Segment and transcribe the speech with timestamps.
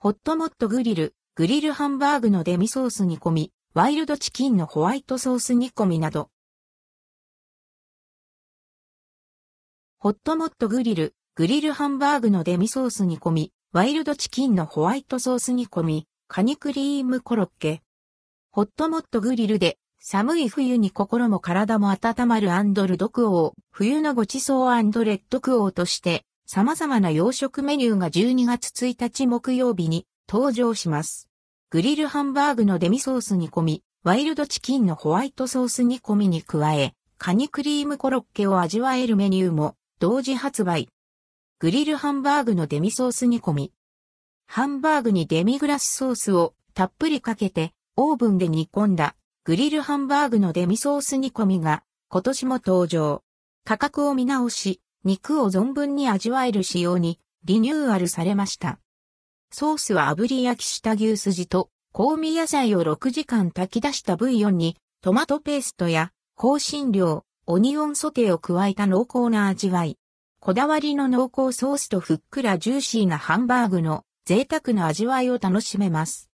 [0.00, 6.30] ほっともっとグリル、グリルハンバーグのデミソース煮込み、ワイルドチキンのホワイトソース煮込みなど。
[9.98, 17.82] ほっともっとグリル、グリルハンバーグのデミソース煮込み、ワイルドチキンのホワイトソース煮込み、カニクリームコロッケ。
[18.52, 31.28] ほっともっとグリルで寒い冬に心も体も温まるアンドルドクオー、冬のごちそうアンドレッドクオーとして、様々な洋食メニューが12月1日木曜日に登場します。
[31.68, 40.88] グリルハンバーグのデミソース煮込み、ワイルドチキンのホワイトソース煮込みに加え、カニクリームコロッケを味わえるメニューも同時発売。
[41.58, 43.72] グリルハンバーグのデミソース煮込み。
[44.46, 53.22] ハンバーグにデミグラスソースをたっぷりかけてオーブンで煮込んだグリルハンバーグのデミソース煮込みが今年も登場。
[53.66, 58.80] 価格を見直し、肉を存分に味わえる仕様にリニューアルされました。
[59.50, 69.96] ソースは炙り焼きした牛すじと香味野菜を6時間炊き出したブイヨンにトマトペーストや香辛料、オニオンソテーを加えた濃厚な味わい。
[70.40, 76.28] こだわりの濃厚ソースとふっくらジューシーなハンバーグの贅沢な味わいを楽しめます。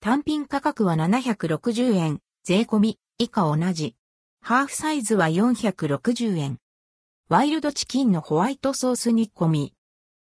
[0.00, 2.20] 単品価格は760円。
[2.44, 3.94] 税込み、以下同じ。
[4.40, 6.58] ハーフサイズは460円。
[7.32, 9.72] ワイルドチキンのホワイトソース煮込み。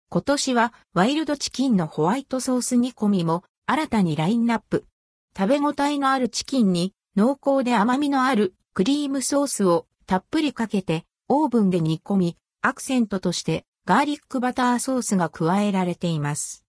[0.09, 4.85] 今年はワイルドチキンのホワイトソース煮込みも新たにラインナップ。
[5.33, 16.65] 食べ応えのあるチキンに濃厚で甘みのあるクリームソースをたっぷりかけてオーブンで煮込み、アクセントとしてガーリックバターソースが加えられています。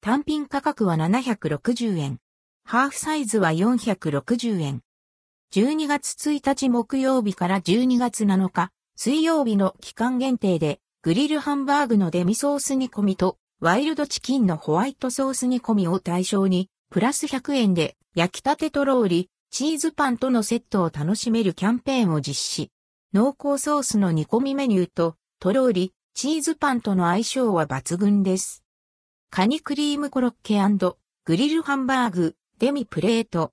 [0.00, 2.20] 単品価格は760円。
[2.64, 4.80] ハーフサイズは460円。
[5.52, 22.72] 12月1日木曜日から12月7日、水曜日の期間限定で、グリルハンバーグのデミソース煮込みと、ワイルドチキンのホワイトソース煮込みを対象に、プラス100円で、焼きたてとローリ、チーズパンとのセットを楽しめるキャンペーンを実施。
[23.14, 28.64] 濃厚ソースの煮込みメニューと、とろーり、チーズパンとの相性は抜群です。
[29.30, 30.60] カニクリームコロッケ
[31.24, 33.52] グリルハンバーグ、デミプレート。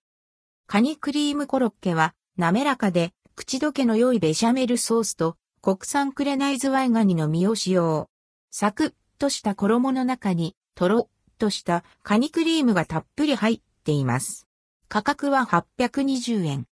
[0.65, 8.09] カニクリームコロッケは滑らかで口どけの良いベシャメルソースと国産クレナイズワイガニの身を使用。
[8.49, 11.07] サクッとした衣の中にトロッ
[11.37, 14.47] としたカニクリームがたっぷり入っています。
[14.87, 16.65] 価格は820円。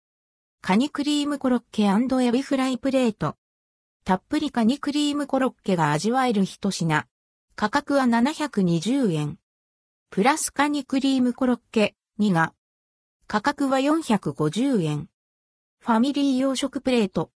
[0.60, 3.34] カニクリームコロッケエビフライプレート。
[4.04, 7.06] たっぷりカニクリームコロッケが味わえる一品。
[7.56, 9.38] 価格は720円。
[10.10, 12.54] プラスカニクリームコロッケ2が、
[13.26, 15.08] 価格は450円。
[15.84, 17.32] ファミリー洋食プレート。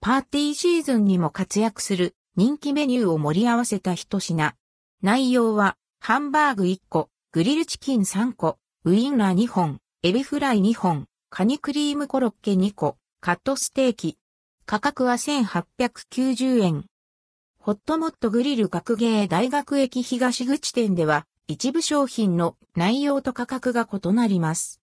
[0.00, 4.54] パーティーシーズンにも活躍する人気メニューを盛り合わせた一品。
[5.02, 14.16] 内容は、ハンバーグ1個、グリルチキン3個、ウインナー2本、エビフライ2本、カニクリームコロッケ2個、カットステーキ。
[14.64, 16.86] 価格は1890円。
[17.58, 24.72] ホットモットグリル学芸大学駅東口店では、一部商品の内容と価格が異なります。